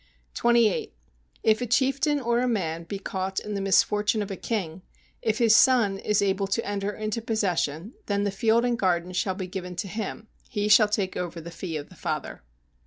[0.33, 0.95] 28.
[1.43, 4.81] If a chieftain or a man be caught in the misfortune of a king,
[5.21, 9.35] if his son is able to enter into possession, then the field and garden shall
[9.35, 12.41] be given to him, he shall take over the fee of his father.